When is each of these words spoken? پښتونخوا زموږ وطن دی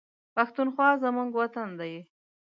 پښتونخوا 0.35 0.89
زموږ 1.03 1.29
وطن 1.41 1.69
دی 1.79 1.93